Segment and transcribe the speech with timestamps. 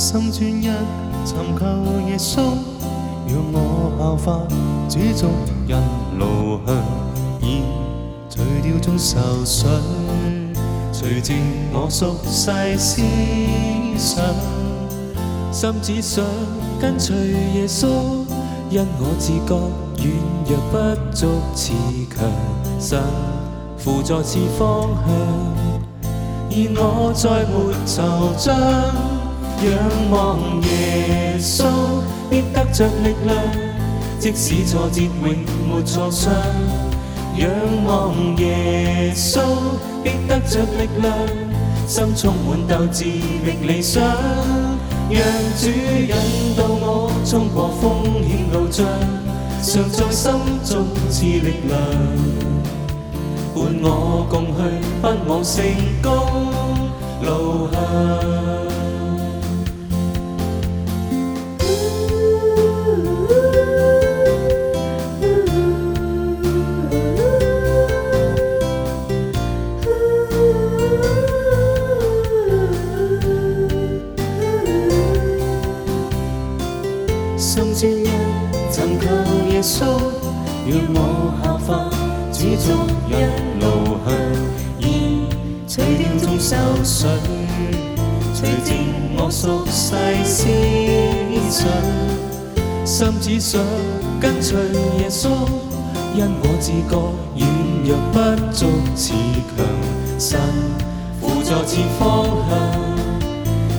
[0.00, 0.62] 心专一
[1.26, 1.66] 寻求
[2.08, 2.40] 耶稣，
[3.28, 4.40] 让我效法
[4.88, 5.28] 主族
[5.68, 5.78] 人
[6.18, 6.74] 路向，
[7.42, 7.60] 已
[8.30, 9.66] 除掉中愁绪，
[10.90, 11.36] 除净
[11.74, 13.02] 我俗世思
[13.98, 14.24] 想，
[15.52, 16.24] 心只想
[16.80, 17.14] 跟随
[17.56, 17.86] 耶稣，
[18.70, 19.54] 因我自觉
[19.98, 20.08] 软
[20.48, 21.74] 弱不足，似
[22.08, 22.24] 强
[22.80, 22.98] 神
[23.76, 25.12] 辅助似方向，
[26.48, 27.98] 而我再没惆
[28.38, 29.09] 怅。
[29.62, 31.64] 仰望耶稣，
[32.30, 33.36] 必得着力量，
[34.18, 35.36] 即使挫折永
[35.68, 36.32] 没挫伤。
[37.36, 37.50] 仰
[37.84, 39.40] 望耶稣，
[40.02, 41.12] 必得着力量，
[41.86, 44.02] 心充满斗志觅理想。
[45.10, 45.20] 让
[45.58, 48.86] 主引导我冲过风险路障，
[49.62, 50.32] 常在心
[50.64, 51.78] 中赐力量，
[53.54, 54.58] 伴我共去
[55.02, 55.62] 不忘成
[56.00, 56.08] 功
[57.22, 58.59] 路向。
[79.60, 79.84] 耶稣，
[80.64, 81.68] 让我效法
[82.32, 82.72] 主族
[83.06, 83.12] 一
[83.60, 84.08] 路向，
[84.80, 84.84] 而
[85.68, 86.48] 除掉众愁
[86.82, 87.04] 绪，
[88.34, 88.70] 除净
[89.18, 89.92] 我俗世
[90.24, 90.48] 思
[91.50, 91.68] 想，
[92.86, 93.60] 心只想
[94.18, 94.56] 跟随
[94.98, 95.28] 耶稣，
[96.16, 96.96] 因我自觉
[97.36, 97.44] 软
[97.84, 98.16] 弱不
[98.50, 98.64] 足，
[98.96, 99.12] 似
[99.58, 99.60] 强
[100.18, 100.40] 神
[101.20, 102.56] 辅助似方向，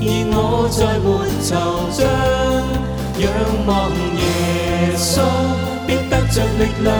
[0.00, 1.50] 而我再没惆
[1.90, 2.06] 怅。
[3.16, 3.30] 仰
[3.64, 3.90] 望，
[6.58, 6.94] 力量，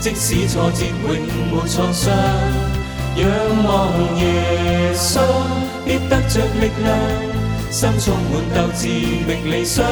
[0.00, 1.08] 即使挫折永
[1.50, 2.12] 没创伤。
[3.16, 3.28] 仰
[3.64, 5.20] 望耶稣，
[5.84, 6.88] 必得着力量，
[7.70, 9.84] 心充满斗志觅理想。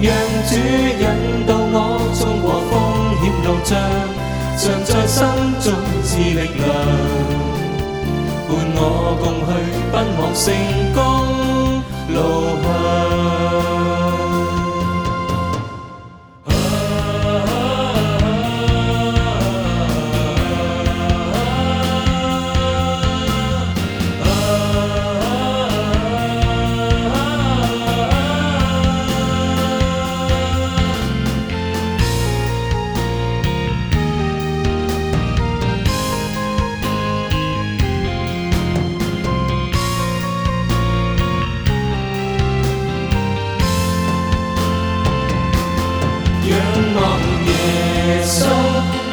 [0.00, 0.14] 让
[0.48, 1.76] 主引导我
[2.14, 2.72] 冲过风
[3.20, 3.70] 险路障，
[4.56, 5.16] 常在心
[5.60, 5.66] 中
[6.04, 6.68] 赐力量，
[8.46, 8.80] 伴我
[9.20, 9.50] 共去
[9.92, 10.44] 奔往成
[10.94, 10.98] 功
[12.14, 12.16] 路
[12.62, 12.77] 向。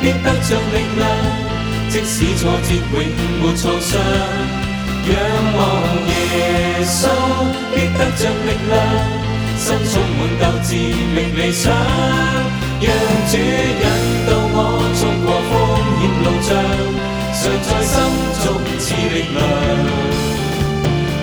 [0.05, 1.03] 必得着力量，
[1.89, 2.95] 即使挫折永
[3.41, 3.97] 没创伤。
[5.07, 5.09] 仰
[5.57, 5.59] 望
[6.05, 6.13] 耶
[6.85, 7.09] 稣
[7.73, 8.71] 必得着力量，
[9.57, 11.73] 心充满斗志觅理想。
[12.81, 12.85] 让
[13.31, 13.41] 主引
[14.27, 14.57] 导我
[14.93, 15.51] 冲过风
[15.97, 16.53] 险路障，
[17.33, 17.97] 常在心
[18.43, 18.45] 中
[18.77, 19.41] 赐力量，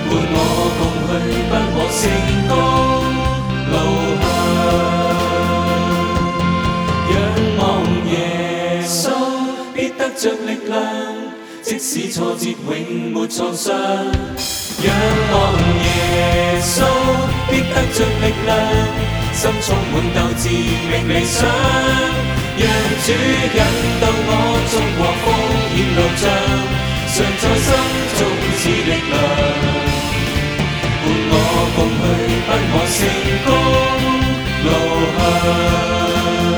[0.09, 0.37] 伴我
[0.77, 0.81] 共
[1.31, 2.03] 去不枉成
[2.49, 2.51] 功
[10.17, 10.77] 着力量，
[11.61, 13.73] 即使挫折永没创伤。
[13.73, 14.87] 仰
[15.31, 15.53] 望
[15.83, 16.83] 耶稣，
[17.49, 18.51] 必得着力量，
[19.33, 21.35] 心充满斗志觅理想。
[22.55, 22.61] 让
[23.03, 23.59] 主引
[23.99, 24.29] 导我，
[24.69, 25.25] 纵和风
[25.73, 26.23] 雨路障，
[27.13, 27.67] 常在心
[28.17, 28.19] 中
[28.59, 29.13] 赐力量，
[31.01, 31.33] 伴我
[31.75, 32.03] 共去，
[32.45, 32.97] 不我成
[33.45, 33.49] 功
[34.63, 34.67] 路
[35.17, 36.52] 向。